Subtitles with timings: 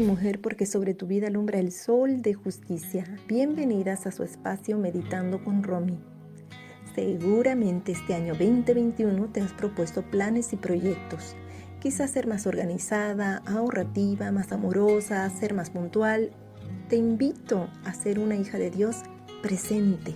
[0.00, 3.04] Mujer porque sobre tu vida alumbra el sol de justicia.
[3.28, 5.98] Bienvenidas a su espacio Meditando con Romy.
[6.94, 11.36] Seguramente este año 2021 te has propuesto planes y proyectos.
[11.80, 16.30] Quizás ser más organizada, ahorrativa, más amorosa, ser más puntual.
[16.88, 19.02] Te invito a ser una hija de Dios
[19.42, 20.14] presente.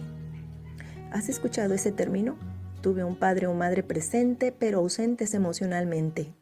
[1.11, 2.37] ¿Has escuchado ese término?
[2.80, 6.32] Tuve un padre o madre presente pero ausentes emocionalmente.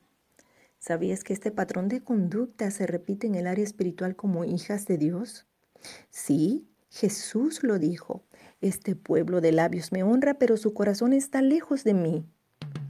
[0.82, 4.98] ¿Sabías que este patrón de conducta se repite en el área espiritual como hijas de
[4.98, 5.46] Dios?
[6.10, 8.24] Sí, Jesús lo dijo.
[8.60, 12.24] Este pueblo de labios me honra, pero su corazón está lejos de mí.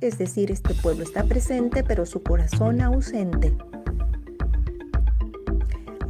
[0.00, 3.55] Es decir, este pueblo está presente, pero su corazón ausente.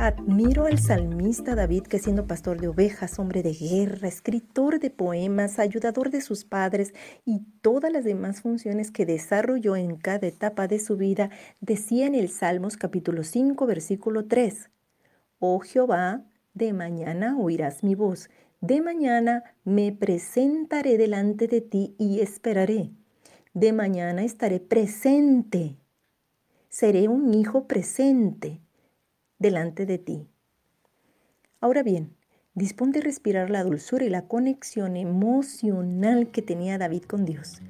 [0.02, 5.60] Admiro al salmista David que siendo pastor de ovejas, hombre de guerra, escritor de poemas,
[5.60, 6.93] ayudador de sus padres
[7.24, 12.16] y todas las demás funciones que desarrolló en cada etapa de su vida, decía en
[12.16, 14.71] el Salmos capítulo 5 versículo 3,
[15.38, 18.29] Oh Jehová, de mañana oirás mi voz,
[18.60, 22.91] de mañana me presentaré delante de ti y esperaré,
[23.54, 25.76] de mañana estaré presente,
[26.69, 28.63] seré un hijo presente
[29.43, 30.26] delante de ti.
[31.60, 32.16] Ahora bien,
[32.54, 37.60] dispón de respirar la dulzura y la conexión emocional que tenía David con Dios.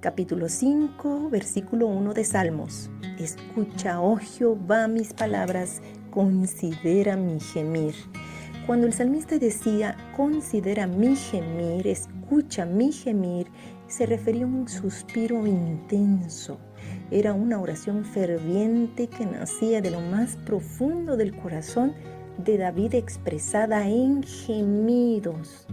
[0.00, 2.88] Capítulo 5, versículo 1 de Salmos.
[3.18, 7.94] Escucha, oh Jehová, mis palabras, considera mi gemir.
[8.66, 13.48] Cuando el salmista decía, considera mi gemir, escucha mi gemir,
[13.88, 16.58] se refería a un suspiro intenso,
[17.10, 21.94] era una oración ferviente que nacía de lo más profundo del corazón
[22.36, 25.66] de David expresada en gemidos,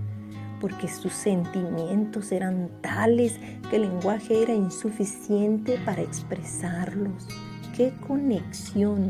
[0.62, 3.38] porque sus sentimientos eran tales
[3.70, 7.28] que el lenguaje era insuficiente para expresarlos.
[7.76, 9.10] ¡Qué conexión!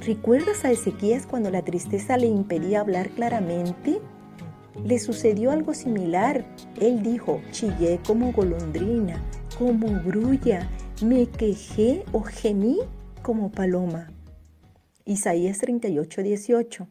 [0.00, 4.00] ¿Recuerdas a Ezequías cuando la tristeza le impedía hablar claramente?
[4.84, 6.44] Le sucedió algo similar.
[6.80, 9.22] Él dijo, chillé como golondrina,
[9.58, 10.68] como grulla,
[11.04, 12.78] me quejé o gemí
[13.22, 14.10] como paloma.
[15.04, 16.88] Isaías 38, 18.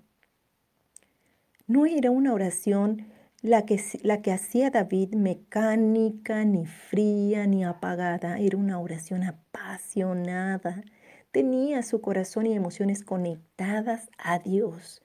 [1.67, 3.07] No era una oración
[3.41, 8.37] la que, la que hacía David mecánica, ni fría, ni apagada.
[8.37, 10.83] Era una oración apasionada.
[11.31, 15.01] Tenía su corazón y emociones conectadas a Dios.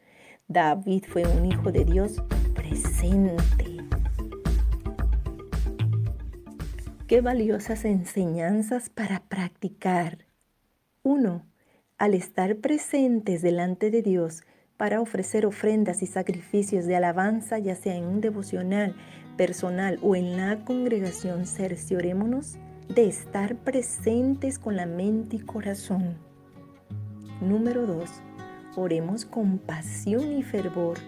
[0.48, 2.22] David fue un hijo de Dios
[2.76, 3.76] presente.
[7.06, 10.26] Qué valiosas enseñanzas para practicar.
[11.02, 11.46] 1.
[11.98, 14.42] Al estar presentes delante de Dios
[14.76, 18.94] para ofrecer ofrendas y sacrificios de alabanza, ya sea en un devocional
[19.38, 22.58] personal o en la congregación, cerciorémonos
[22.94, 26.18] de estar presentes con la mente y corazón.
[27.40, 28.10] Número 2.
[28.76, 30.98] Oremos con pasión y fervor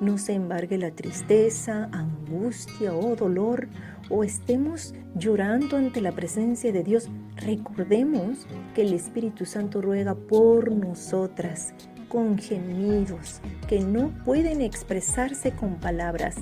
[0.00, 3.68] no se embargue la tristeza, angustia o dolor
[4.08, 10.72] o estemos llorando ante la presencia de Dios, recordemos que el Espíritu Santo ruega por
[10.72, 11.74] nosotras
[12.08, 16.36] con gemidos que no pueden expresarse con palabras.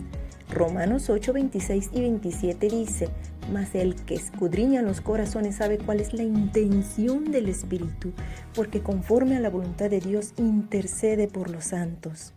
[0.50, 3.08] Romanos 8, 26 y 27 dice,
[3.52, 8.12] mas el que escudriña los corazones sabe cuál es la intención del Espíritu,
[8.54, 12.32] porque conforme a la voluntad de Dios intercede por los santos.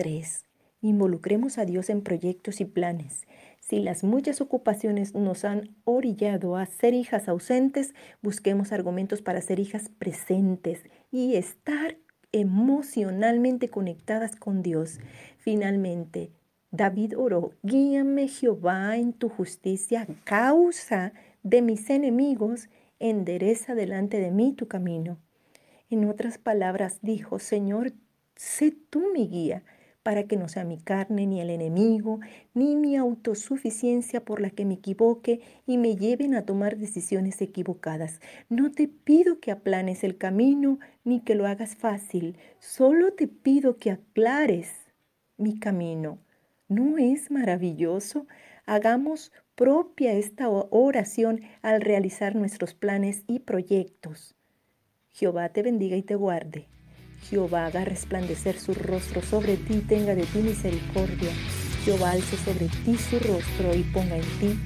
[0.00, 0.46] 3.
[0.80, 3.26] Involucremos a Dios en proyectos y planes.
[3.60, 9.60] Si las muchas ocupaciones nos han orillado a ser hijas ausentes, busquemos argumentos para ser
[9.60, 11.98] hijas presentes y estar
[12.32, 15.00] emocionalmente conectadas con Dios.
[15.36, 16.32] Finalmente,
[16.70, 21.12] David oró, guíame Jehová en tu justicia, causa
[21.42, 25.18] de mis enemigos, endereza delante de mí tu camino.
[25.90, 27.92] En otras palabras, dijo, Señor,
[28.34, 29.62] sé tú mi guía
[30.10, 32.18] para que no sea mi carne ni el enemigo,
[32.52, 38.18] ni mi autosuficiencia por la que me equivoque y me lleven a tomar decisiones equivocadas.
[38.48, 43.76] No te pido que aplanes el camino ni que lo hagas fácil, solo te pido
[43.76, 44.72] que aclares
[45.36, 46.18] mi camino.
[46.66, 48.26] ¿No es maravilloso?
[48.66, 54.34] Hagamos propia esta oración al realizar nuestros planes y proyectos.
[55.10, 56.66] Jehová te bendiga y te guarde.
[57.28, 61.30] Jehová haga resplandecer su rostro sobre ti, tenga de ti misericordia.
[61.84, 64.58] Jehová alce sobre ti su rostro y ponga en ti